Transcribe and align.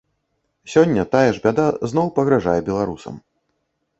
Сёння 0.75 1.03
тая 1.15 1.27
ж 1.35 1.43
бяда 1.43 1.67
зноў 1.91 2.07
пагражае 2.17 2.57
беларусам. 2.69 3.21